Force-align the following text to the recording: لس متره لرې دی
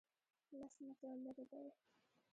لس 0.59 0.75
متره 0.85 1.13
لرې 1.23 1.45
دی 1.51 1.67